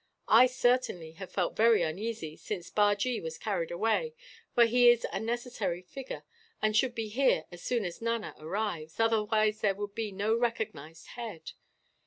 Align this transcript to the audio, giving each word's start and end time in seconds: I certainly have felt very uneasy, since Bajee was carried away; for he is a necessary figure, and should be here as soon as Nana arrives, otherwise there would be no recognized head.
I 0.29 0.47
certainly 0.47 1.11
have 1.19 1.31
felt 1.31 1.55
very 1.55 1.83
uneasy, 1.83 2.35
since 2.35 2.71
Bajee 2.71 3.21
was 3.21 3.37
carried 3.37 3.69
away; 3.69 4.15
for 4.55 4.65
he 4.65 4.89
is 4.89 5.05
a 5.13 5.19
necessary 5.19 5.83
figure, 5.83 6.23
and 6.59 6.75
should 6.75 6.95
be 6.95 7.07
here 7.07 7.45
as 7.51 7.61
soon 7.61 7.85
as 7.85 8.01
Nana 8.01 8.33
arrives, 8.39 8.99
otherwise 8.99 9.61
there 9.61 9.75
would 9.75 9.93
be 9.93 10.11
no 10.11 10.33
recognized 10.35 11.09
head. 11.09 11.51